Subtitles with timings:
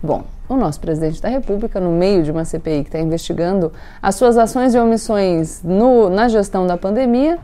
[0.00, 4.14] Bom, o nosso presidente da República, no meio de uma CPI que está investigando as
[4.14, 7.36] suas ações e omissões no, na gestão da pandemia,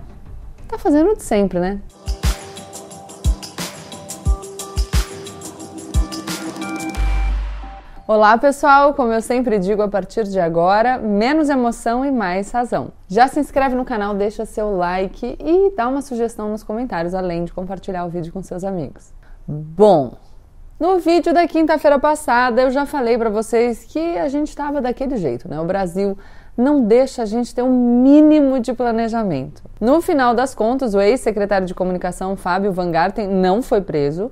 [0.62, 1.80] está fazendo o de sempre, né?
[8.06, 12.92] Olá pessoal, como eu sempre digo a partir de agora, menos emoção e mais razão.
[13.08, 17.44] Já se inscreve no canal, deixa seu like e dá uma sugestão nos comentários, além
[17.44, 19.12] de compartilhar o vídeo com seus amigos.
[19.48, 20.16] Bom,
[20.78, 25.16] no vídeo da quinta-feira passada eu já falei para vocês que a gente estava daquele
[25.16, 25.60] jeito, né?
[25.60, 26.16] O Brasil
[26.56, 29.62] não deixa a gente ter um mínimo de planejamento.
[29.80, 34.30] No final das contas, o ex-secretário de comunicação Fábio Van Garten não foi preso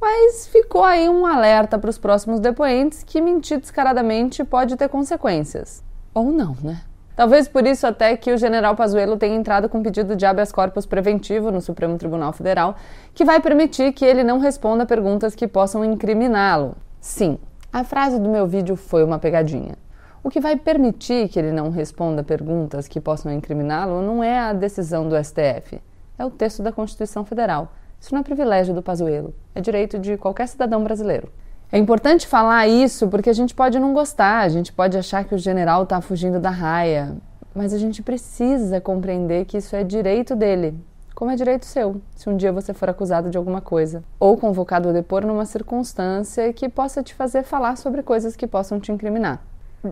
[0.00, 5.82] mas ficou aí um alerta para os próximos depoentes que mentir descaradamente pode ter consequências.
[6.14, 6.82] Ou não, né?
[7.16, 10.84] Talvez por isso até que o general Pazuello tenha entrado com pedido de habeas corpus
[10.84, 12.76] preventivo no Supremo Tribunal Federal,
[13.14, 16.76] que vai permitir que ele não responda perguntas que possam incriminá-lo.
[17.00, 17.38] Sim,
[17.72, 19.76] a frase do meu vídeo foi uma pegadinha.
[20.22, 24.52] O que vai permitir que ele não responda perguntas que possam incriminá-lo não é a
[24.52, 25.80] decisão do STF,
[26.18, 30.16] é o texto da Constituição Federal isso não é privilégio do Pazuello, é direito de
[30.16, 31.28] qualquer cidadão brasileiro.
[31.70, 35.34] É importante falar isso porque a gente pode não gostar, a gente pode achar que
[35.34, 37.16] o general está fugindo da raia,
[37.52, 40.78] mas a gente precisa compreender que isso é direito dele,
[41.12, 44.90] como é direito seu, se um dia você for acusado de alguma coisa, ou convocado
[44.90, 49.42] a depor numa circunstância que possa te fazer falar sobre coisas que possam te incriminar.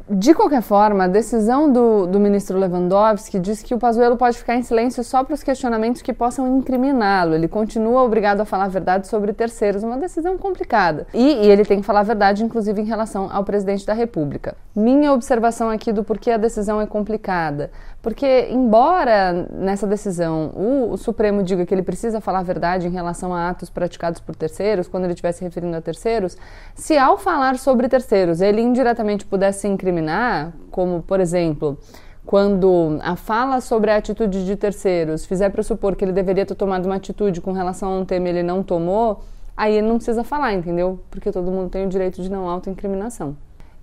[0.09, 4.55] De qualquer forma, a decisão do, do ministro Lewandowski diz que o Pazuello pode ficar
[4.55, 7.35] em silêncio só para os questionamentos que possam incriminá-lo.
[7.35, 11.07] Ele continua obrigado a falar a verdade sobre terceiros, uma decisão complicada.
[11.13, 14.57] E, e, ele tem que falar a verdade, inclusive em relação ao presidente da República.
[14.75, 17.71] Minha observação aqui do porquê a decisão é complicada.
[18.05, 22.91] Porque, embora nessa decisão o, o Supremo diga que ele precisa falar a verdade em
[22.91, 26.37] relação a atos praticados por terceiros, quando ele estiver se referindo a terceiros,
[26.75, 31.79] se ao falar sobre terceiros ele indiretamente pudesse incriminar, como por exemplo,
[32.27, 36.85] quando a fala sobre a atitude de terceiros fizer pressupor que ele deveria ter tomado
[36.85, 39.23] uma atitude com relação a um tema e ele não tomou,
[39.57, 41.01] aí ele não precisa falar, entendeu?
[41.11, 43.35] Porque todo mundo tem o direito de não autoincriminação.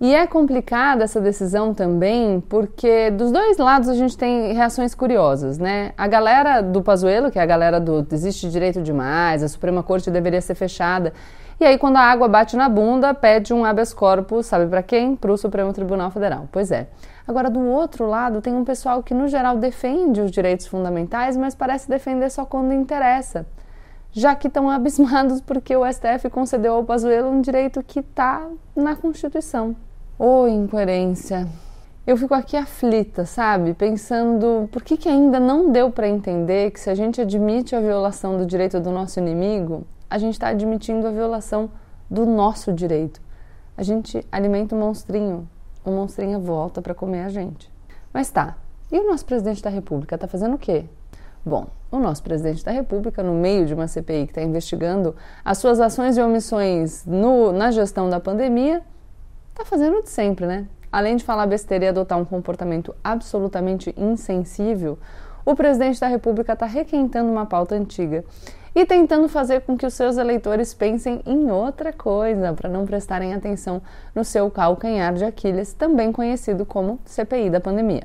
[0.02, 5.58] E é complicada essa decisão também, porque dos dois lados a gente tem reações curiosas,
[5.58, 5.92] né?
[5.96, 10.10] A galera do Pazuello, que é a galera do existe direito demais, a Suprema Corte
[10.10, 11.12] deveria ser fechada,
[11.60, 15.14] e aí, quando a água bate na bunda, pede um habeas corpus, sabe para quem?
[15.14, 16.48] Para o Supremo Tribunal Federal.
[16.50, 16.88] Pois é.
[17.24, 21.54] Agora, do outro lado, tem um pessoal que, no geral, defende os direitos fundamentais, mas
[21.54, 23.46] parece defender só quando interessa.
[24.10, 28.96] Já que estão abismados porque o STF concedeu ao Pazuello um direito que está na
[28.96, 29.76] Constituição.
[30.18, 31.48] Ô, oh, incoerência!
[32.06, 33.72] Eu fico aqui aflita, sabe?
[33.72, 37.80] Pensando por que, que ainda não deu para entender que se a gente admite a
[37.80, 41.70] violação do direito do nosso inimigo, a gente está admitindo a violação
[42.10, 43.22] do nosso direito.
[43.74, 45.48] A gente alimenta um monstrinho,
[45.82, 47.72] o um monstrinho volta para comer a gente.
[48.12, 48.58] Mas tá,
[48.92, 50.84] e o nosso presidente da República está fazendo o quê?
[51.44, 55.56] Bom, o nosso presidente da República, no meio de uma CPI que está investigando as
[55.56, 58.82] suas ações e omissões no, na gestão da pandemia,
[59.52, 60.66] está fazendo de sempre, né?
[60.90, 64.98] Além de falar besteira e adotar um comportamento absolutamente insensível,
[65.44, 68.24] o presidente da República está requentando uma pauta antiga
[68.74, 73.34] e tentando fazer com que os seus eleitores pensem em outra coisa, para não prestarem
[73.34, 73.82] atenção
[74.14, 78.04] no seu calcanhar de Aquiles, também conhecido como CPI da pandemia.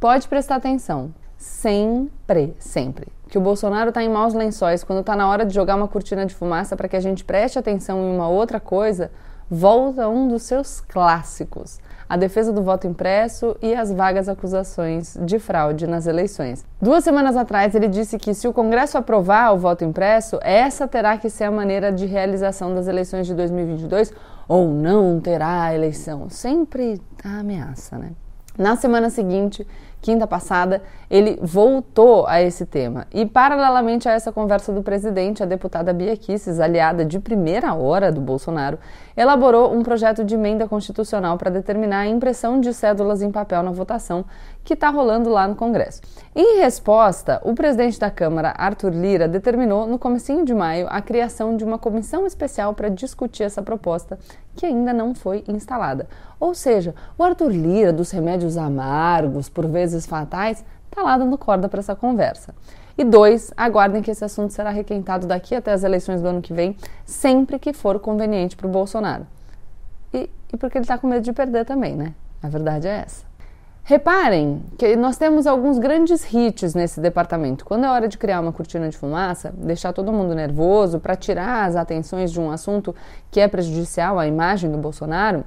[0.00, 5.28] Pode prestar atenção, sempre, sempre, que o Bolsonaro está em maus lençóis quando está na
[5.28, 8.28] hora de jogar uma cortina de fumaça para que a gente preste atenção em uma
[8.28, 9.12] outra coisa,
[9.52, 11.78] volta um dos seus clássicos
[12.12, 16.62] a defesa do voto impresso e as vagas acusações de fraude nas eleições.
[16.78, 21.16] Duas semanas atrás, ele disse que se o Congresso aprovar o voto impresso, essa terá
[21.16, 24.12] que ser a maneira de realização das eleições de 2022
[24.46, 26.28] ou não terá eleição.
[26.28, 28.10] Sempre a ameaça, né?
[28.58, 29.66] Na semana seguinte,
[30.02, 33.06] quinta passada, ele voltou a esse tema.
[33.14, 38.10] E, paralelamente a essa conversa do presidente, a deputada Bia Kicis, aliada de primeira hora
[38.10, 38.78] do Bolsonaro,
[39.16, 43.70] elaborou um projeto de emenda constitucional para determinar a impressão de cédulas em papel na
[43.70, 44.24] votação
[44.64, 46.00] que está rolando lá no Congresso.
[46.34, 51.56] Em resposta, o presidente da Câmara, Arthur Lira, determinou no comecinho de maio a criação
[51.56, 54.18] de uma comissão especial para discutir essa proposta
[54.54, 56.08] que ainda não foi instalada.
[56.38, 61.68] Ou seja, o Arthur Lira dos remédios amargos, por vezes fatais, está lá dando corda
[61.68, 62.54] para essa conversa.
[62.96, 66.52] E dois, aguardem que esse assunto será requentado daqui até as eleições do ano que
[66.52, 66.76] vem,
[67.06, 69.26] sempre que for conveniente para o Bolsonaro.
[70.12, 72.14] E, e porque ele está com medo de perder também, né?
[72.42, 73.24] A verdade é essa.
[73.84, 77.64] Reparem que nós temos alguns grandes hits nesse departamento.
[77.64, 81.64] Quando é hora de criar uma cortina de fumaça, deixar todo mundo nervoso para tirar
[81.64, 82.94] as atenções de um assunto
[83.28, 85.44] que é prejudicial à imagem do Bolsonaro,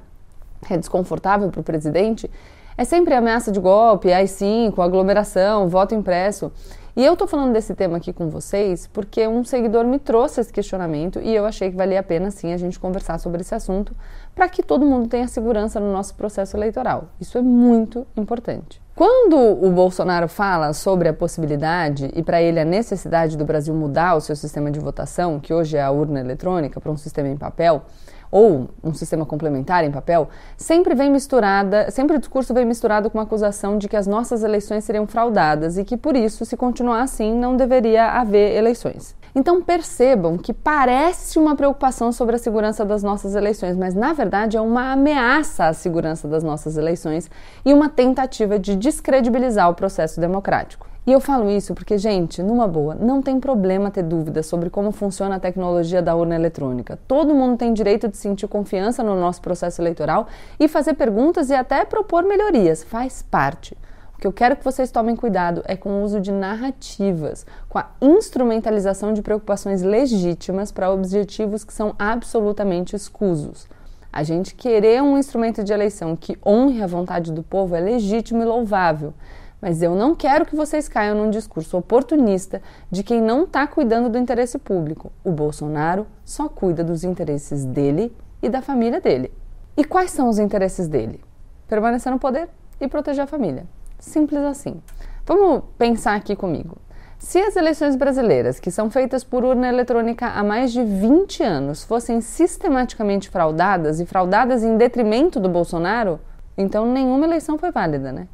[0.68, 2.30] é desconfortável para o presidente,
[2.76, 6.52] é sempre ameaça de golpe, AI-5, aglomeração, voto impresso.
[6.96, 10.50] E eu tô falando desse tema aqui com vocês porque um seguidor me trouxe esse
[10.50, 13.94] questionamento e eu achei que valia a pena sim a gente conversar sobre esse assunto
[14.34, 17.08] para que todo mundo tenha segurança no nosso processo eleitoral.
[17.20, 18.80] Isso é muito importante.
[18.94, 24.14] Quando o Bolsonaro fala sobre a possibilidade e para ele a necessidade do Brasil mudar
[24.14, 27.36] o seu sistema de votação, que hoje é a urna eletrônica, para um sistema em
[27.36, 27.82] papel,
[28.30, 33.18] ou um sistema complementar em papel, sempre vem misturada, sempre o discurso vem misturado com
[33.18, 37.02] uma acusação de que as nossas eleições seriam fraudadas e que por isso, se continuar
[37.02, 39.14] assim, não deveria haver eleições.
[39.38, 44.56] Então percebam que parece uma preocupação sobre a segurança das nossas eleições, mas na verdade
[44.56, 47.30] é uma ameaça à segurança das nossas eleições
[47.62, 50.86] e uma tentativa de descredibilizar o processo democrático.
[51.06, 54.90] E eu falo isso porque, gente, numa boa, não tem problema ter dúvidas sobre como
[54.90, 56.98] funciona a tecnologia da urna eletrônica.
[57.06, 60.28] Todo mundo tem direito de sentir confiança no nosso processo eleitoral
[60.58, 62.82] e fazer perguntas e até propor melhorias.
[62.82, 63.76] Faz parte.
[64.16, 67.78] O que eu quero que vocês tomem cuidado é com o uso de narrativas, com
[67.78, 73.68] a instrumentalização de preocupações legítimas para objetivos que são absolutamente escusos.
[74.10, 78.40] A gente querer um instrumento de eleição que honre a vontade do povo é legítimo
[78.40, 79.12] e louvável.
[79.60, 84.08] Mas eu não quero que vocês caiam num discurso oportunista de quem não está cuidando
[84.08, 85.12] do interesse público.
[85.22, 89.30] O Bolsonaro só cuida dos interesses dele e da família dele.
[89.76, 91.22] E quais são os interesses dele?
[91.68, 92.48] Permanecer no poder
[92.80, 93.66] e proteger a família.
[93.98, 94.80] Simples assim.
[95.24, 96.78] Vamos pensar aqui comigo.
[97.18, 101.82] Se as eleições brasileiras, que são feitas por urna eletrônica há mais de 20 anos,
[101.82, 106.20] fossem sistematicamente fraudadas e fraudadas em detrimento do Bolsonaro,
[106.56, 108.28] então nenhuma eleição foi válida, né?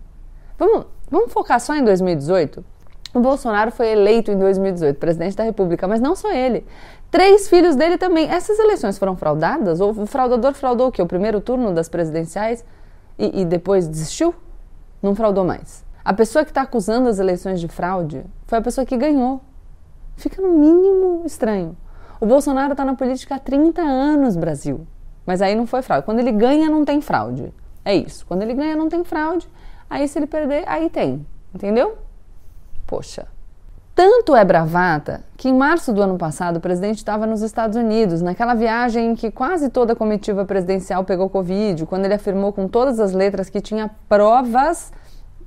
[0.59, 2.65] Vamos, vamos focar só em 2018?
[3.15, 6.67] O Bolsonaro foi eleito em 2018, presidente da República, mas não só ele.
[7.11, 8.29] Três filhos dele também.
[8.29, 9.81] Essas eleições foram fraudadas?
[9.81, 11.03] Ou o fraudador fraudou o quê?
[11.03, 12.65] O primeiro turno das presidenciais
[13.19, 14.35] e, e depois desistiu?
[15.03, 15.85] Não fraudou mais.
[16.05, 19.41] A pessoa que está acusando as eleições de fraude foi a pessoa que ganhou.
[20.17, 21.77] Fica no mínimo estranho.
[22.21, 24.87] O Bolsonaro está na política há 30 anos, Brasil.
[25.27, 26.05] Mas aí não foi fraude.
[26.05, 27.53] Quando ele ganha, não tem fraude.
[27.85, 28.25] É isso.
[28.27, 29.49] Quando ele ganha, não tem fraude.
[29.91, 31.27] Aí se ele perder, aí tem.
[31.55, 31.99] Entendeu?
[32.87, 33.27] Poxa.
[33.95, 38.23] Tanto é bravata que em março do ano passado o presidente estava nos Estados Unidos,
[38.23, 42.67] naquela viagem em que quase toda a comitiva presidencial pegou Covid, quando ele afirmou com
[42.67, 44.91] todas as letras que tinha provas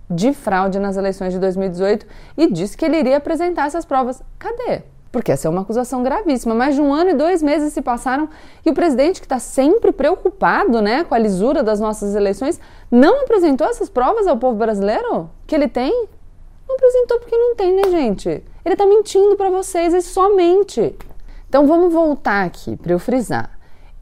[0.08, 2.06] de fraude nas eleições de 2018
[2.38, 4.22] e disse que ele iria apresentar essas provas.
[4.38, 4.84] Cadê?
[5.16, 6.54] porque essa é uma acusação gravíssima.
[6.54, 8.28] Mais de um ano e dois meses se passaram
[8.66, 12.60] e o presidente, que está sempre preocupado né, com a lisura das nossas eleições,
[12.92, 16.10] não apresentou essas provas ao povo brasileiro que ele tem?
[16.76, 18.30] Não apresentou porque não tem, né, gente?
[18.30, 20.94] Ele está mentindo para vocês, e somente.
[21.48, 23.55] Então vamos voltar aqui para eu frisar.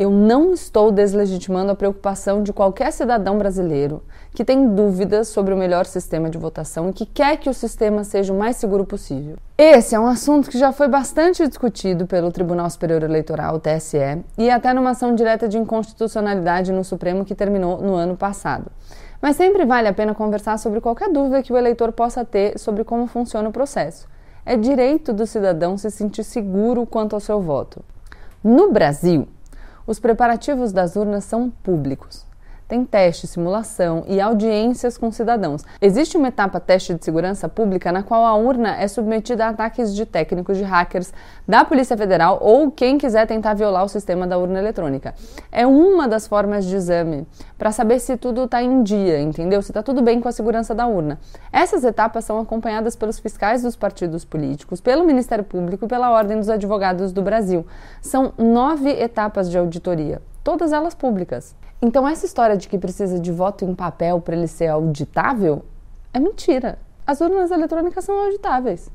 [0.04, 4.04] Eu não estou deslegitimando a preocupação de qualquer cidadão brasileiro
[4.36, 8.04] que tem dúvidas sobre o melhor sistema de votação e que quer que o sistema
[8.04, 9.38] seja o mais seguro possível.
[9.58, 14.50] Esse é um assunto que já foi bastante discutido pelo Tribunal Superior Eleitoral, TSE, e
[14.50, 18.70] até numa ação direta de inconstitucionalidade no Supremo que terminou no ano passado.
[19.22, 22.84] Mas sempre vale a pena conversar sobre qualquer dúvida que o eleitor possa ter sobre
[22.84, 24.06] como funciona o processo.
[24.46, 27.82] É direito do cidadão se sentir seguro quanto ao seu voto.
[28.44, 29.30] No Brasil,
[29.86, 32.26] os preparativos das urnas são públicos.
[32.74, 35.64] Tem teste, simulação e audiências com cidadãos.
[35.80, 39.94] Existe uma etapa teste de segurança pública na qual a urna é submetida a ataques
[39.94, 41.14] de técnicos de hackers
[41.48, 45.14] da Polícia Federal ou quem quiser tentar violar o sistema da urna eletrônica.
[45.52, 47.28] É uma das formas de exame
[47.60, 49.62] para saber se tudo está em dia, entendeu?
[49.62, 51.20] Se está tudo bem com a segurança da urna.
[51.52, 56.40] Essas etapas são acompanhadas pelos fiscais dos partidos políticos, pelo Ministério Público e pela Ordem
[56.40, 57.68] dos Advogados do Brasil.
[58.02, 61.56] São nove etapas de auditoria, todas elas públicas.
[61.86, 65.66] Então, essa história de que precisa de voto em papel para ele ser auditável
[66.14, 66.80] é mentira.
[67.06, 68.90] As urnas eletrônicas são auditáveis.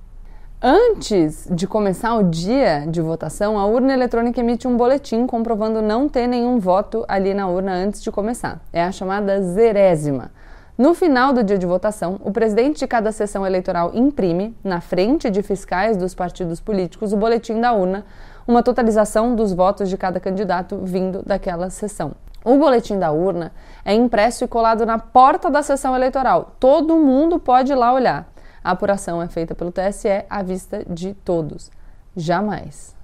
[0.63, 6.09] Antes de começar o dia de votação, a urna eletrônica emite um boletim comprovando não
[6.09, 8.59] ter nenhum voto ali na urna antes de começar.
[8.73, 10.31] É a chamada zerésima.
[10.79, 15.29] No final do dia de votação, o presidente de cada sessão eleitoral imprime, na frente
[15.29, 18.07] de fiscais dos partidos políticos, o boletim da urna,
[18.47, 22.15] uma totalização dos votos de cada candidato vindo daquela sessão.
[22.45, 23.53] O boletim da urna
[23.85, 26.55] é impresso e colado na porta da sessão eleitoral.
[26.59, 28.29] Todo mundo pode ir lá olhar.
[28.63, 31.71] A apuração é feita pelo TSE à vista de todos.
[32.17, 32.97] Jamais,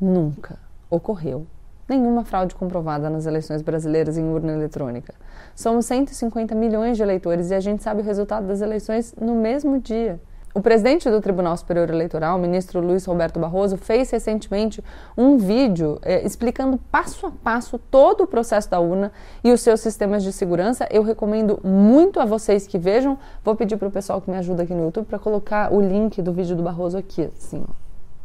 [0.00, 0.58] nunca
[0.90, 1.46] ocorreu
[1.88, 5.14] Nenhuma fraude comprovada nas eleições brasileiras em urna eletrônica.
[5.56, 9.80] Somos 150 milhões de eleitores e a gente sabe o resultado das eleições no mesmo
[9.80, 10.20] dia.
[10.54, 14.82] O presidente do Tribunal Superior Eleitoral, o ministro Luiz Roberto Barroso, fez recentemente
[15.16, 19.12] um vídeo eh, explicando passo a passo todo o processo da urna
[19.44, 20.88] e os seus sistemas de segurança.
[20.90, 23.18] Eu recomendo muito a vocês que vejam.
[23.44, 26.20] Vou pedir para o pessoal que me ajuda aqui no YouTube para colocar o link
[26.22, 27.72] do vídeo do Barroso aqui, assim, ó,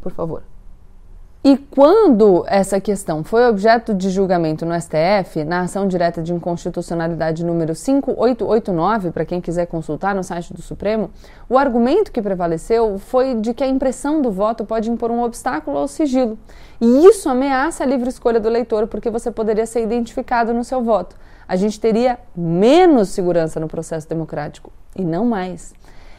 [0.02, 0.44] por favor.
[1.46, 7.44] E quando essa questão foi objeto de julgamento no STF, na ação direta de inconstitucionalidade
[7.44, 11.10] número 5889, para quem quiser consultar no site do Supremo,
[11.50, 15.78] o argumento que prevaleceu foi de que a impressão do voto pode impor um obstáculo
[15.78, 16.40] ao sigilo.
[16.80, 20.82] E isso ameaça a livre escolha do eleitor, porque você poderia ser identificado no seu
[20.82, 21.14] voto.
[21.46, 25.74] A gente teria menos segurança no processo democrático e não mais.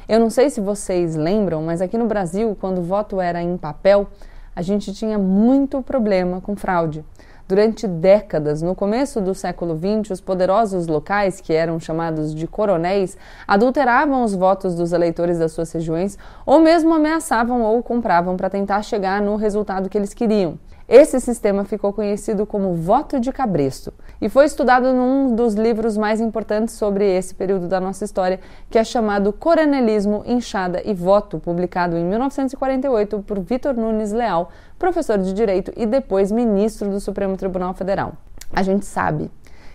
[0.07, 3.57] Eu não sei se vocês lembram, mas aqui no Brasil, quando o voto era em
[3.57, 4.07] papel,
[4.54, 7.04] a gente tinha muito problema com fraude.
[7.46, 13.18] Durante décadas, no começo do século XX, os poderosos locais, que eram chamados de coronéis,
[13.46, 18.80] adulteravam os votos dos eleitores das suas regiões ou mesmo ameaçavam ou compravam para tentar
[18.82, 20.58] chegar no resultado que eles queriam.
[20.86, 26.20] Esse sistema ficou conhecido como voto de cabresto e foi estudado num dos livros mais
[26.20, 28.38] importantes sobre esse período da nossa história,
[28.68, 35.16] que é chamado Coronelismo, Inchada e Voto, publicado em 1948 por Vitor Nunes Leal, professor
[35.16, 38.12] de Direito e depois ministro do Supremo Tribunal Federal.
[38.52, 39.30] A gente sabe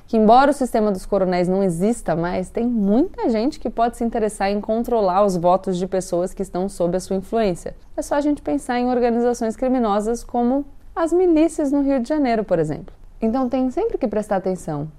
[0.05, 4.03] que, embora o sistema dos coronéis não exista mais, tem muita gente que pode se
[4.03, 7.75] interessar em controlar os votos de pessoas que estão sob a sua influência.
[7.97, 10.65] É só a gente pensar em organizações criminosas como
[10.99, 12.93] as milícias no Rio de Janeiro, por exemplo.
[13.21, 14.91] Então tem sempre que prestar atenção.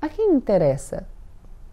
[0.00, 1.06] A quem interessa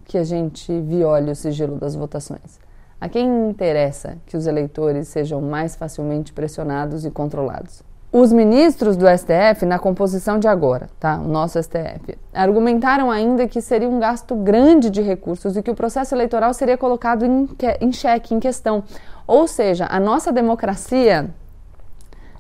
[0.03, 2.59] que a gente viole o sigilo das votações?
[2.99, 7.81] A quem interessa que os eleitores sejam mais facilmente pressionados e controlados?
[8.11, 11.17] Os ministros do STF, na composição de agora, tá?
[11.17, 15.75] O nosso STF, argumentaram ainda que seria um gasto grande de recursos e que o
[15.75, 17.47] processo eleitoral seria colocado em,
[17.79, 18.83] em xeque, em questão.
[19.25, 21.29] Ou seja, a nossa democracia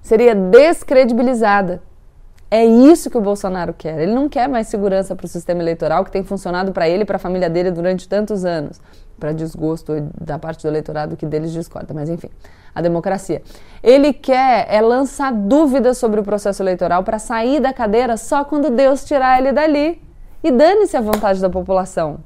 [0.05, 1.81] seria descredibilizada.
[2.51, 3.99] É isso que o Bolsonaro quer.
[3.99, 7.05] Ele não quer mais segurança para o sistema eleitoral que tem funcionado para ele e
[7.05, 8.79] para a família dele durante tantos anos,
[9.19, 12.29] para desgosto da parte do eleitorado que deles discorda, mas enfim,
[12.75, 13.41] a democracia.
[13.81, 18.69] Ele quer é lançar dúvidas sobre o processo eleitoral para sair da cadeira só quando
[18.69, 19.99] Deus tirar ele dali.
[20.43, 22.19] E dane-se a vontade da população.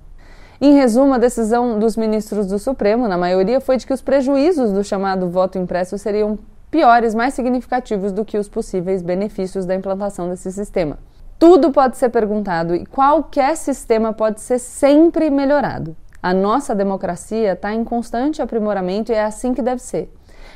[0.59, 4.74] Em resumo, a decisão dos ministros do Supremo, na maioria, foi de que os prejuízos
[4.74, 6.38] do chamado voto impresso seriam
[6.69, 10.99] piores, mais significativos do que os possíveis benefícios da implantação desse sistema.
[11.38, 15.95] Tudo pode ser perguntado e qualquer sistema pode ser sempre melhorado.
[16.21, 20.13] A nossa democracia está em constante aprimoramento e é assim que deve ser.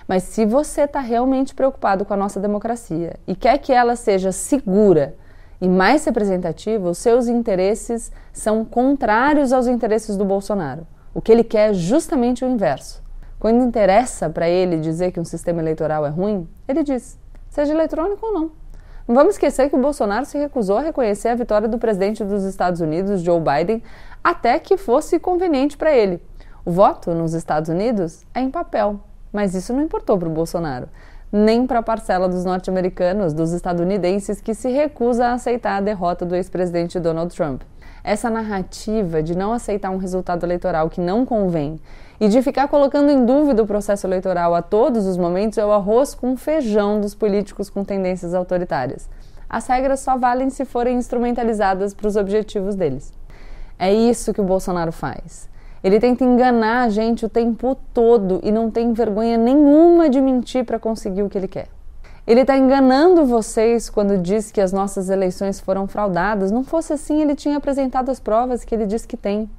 [0.08, 4.32] Mas se você está realmente preocupado com a nossa democracia e quer que ela seja
[4.32, 5.16] segura
[5.62, 10.86] e mais representativa, os seus interesses são contrários aos interesses do Bolsonaro.
[11.14, 13.03] O que ele quer é justamente o inverso.
[13.44, 17.20] Quando interessa para ele dizer que um sistema eleitoral é ruim, ele diz,
[17.50, 18.52] seja eletrônico ou não.
[19.06, 22.46] Não vamos esquecer que o Bolsonaro se recusou a reconhecer a vitória do presidente dos
[22.46, 23.84] Estados Unidos, Joe Biden,
[24.24, 26.24] até que fosse conveniente para ele.
[26.64, 30.88] O voto nos Estados Unidos é em papel, mas isso não importou para o Bolsonaro,
[31.30, 36.26] nem para a parcela dos norte-americanos, dos estadunidenses, que se recusa a aceitar a derrota
[36.26, 37.64] do ex-presidente Donald Trump.
[38.06, 41.78] Essa narrativa de não aceitar um resultado eleitoral que não convém
[42.20, 45.72] e de ficar colocando em dúvida o processo eleitoral a todos os momentos é o
[45.72, 49.10] arroz com feijão dos políticos com tendências autoritárias.
[49.50, 53.14] As regras só valem se forem instrumentalizadas para os objetivos deles.
[53.78, 55.50] É isso que o Bolsonaro faz.
[55.84, 60.64] Ele tenta enganar a gente o tempo todo e não tem vergonha nenhuma de mentir
[60.64, 61.68] para conseguir o que ele quer.
[62.26, 66.52] Ele está enganando vocês quando diz que as nossas eleições foram fraudadas.
[66.52, 69.50] Não fosse assim, ele tinha apresentado as provas que ele diz que tem.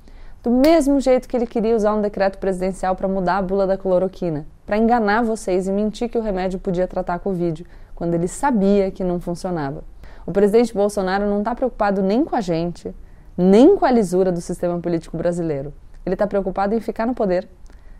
[0.44, 3.78] Do mesmo jeito que ele queria usar um decreto presidencial para mudar a bula da
[3.78, 8.28] cloroquina, para enganar vocês e mentir que o remédio podia tratar a Covid, quando ele
[8.28, 9.82] sabia que não funcionava.
[10.26, 12.94] O presidente Bolsonaro não está preocupado nem com a gente,
[13.38, 15.72] nem com a lisura do sistema político brasileiro.
[16.04, 17.48] Ele está preocupado em ficar no poder,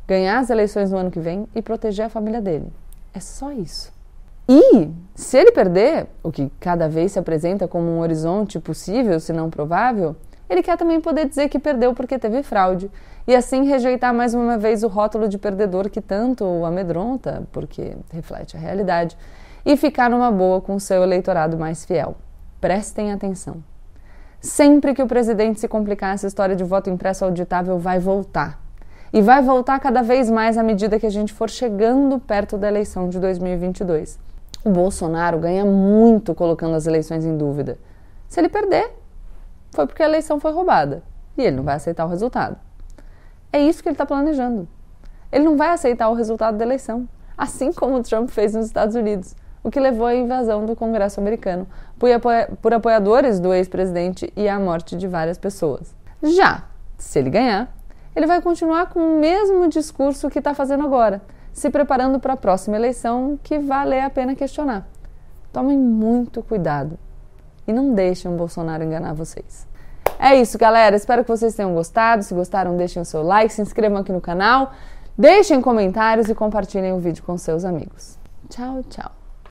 [0.07, 2.71] ganhar as eleições no ano que vem e proteger a família dele.
[3.15, 3.91] É só isso.
[4.47, 9.33] E, se ele perder, o que cada vez se apresenta como um horizonte possível, se
[9.33, 10.15] não provável,
[10.55, 12.91] ele quer também poder dizer que perdeu porque teve fraude
[13.27, 17.97] e assim rejeitar mais uma vez o rótulo de perdedor que tanto o amedronta, porque
[18.13, 19.17] reflete a realidade,
[19.67, 22.15] e ficar numa boa com seu eleitorado mais fiel.
[22.61, 23.57] Prestem atenção.
[24.41, 28.61] Sempre que o presidente se complicar, essa história de voto impresso auditável vai voltar.
[29.13, 32.69] E vai voltar cada vez mais à medida que a gente for chegando perto da
[32.69, 34.19] eleição de 2022.
[34.65, 37.79] O Bolsonaro ganha muito colocando as eleições em dúvida.
[38.29, 38.91] Se ele perder,
[39.75, 41.03] foi porque a eleição foi roubada
[41.37, 42.57] e ele não vai aceitar o resultado.
[43.53, 44.67] É isso que ele está planejando.
[45.31, 48.95] Ele não vai aceitar o resultado da eleição, assim como o Trump fez nos Estados
[48.95, 51.67] Unidos, o que levou à invasão do Congresso americano
[52.63, 55.95] por apoiadores do ex-presidente e à morte de várias pessoas.
[56.23, 56.65] Já,
[56.97, 57.75] se ele ganhar,
[58.15, 61.21] ele vai continuar com o mesmo discurso que está fazendo agora,
[61.53, 64.87] se preparando para a próxima eleição que vale a pena questionar.
[65.53, 66.99] Tomem muito cuidado
[67.67, 69.67] e não deixem o Bolsonaro enganar vocês.
[70.19, 70.97] É isso, galera.
[70.97, 72.23] Espero que vocês tenham gostado.
[72.23, 74.73] Se gostaram, deixem o seu like, se inscrevam aqui no canal,
[75.17, 78.19] deixem comentários e compartilhem o vídeo com seus amigos.
[78.49, 79.24] Tchau, tchau.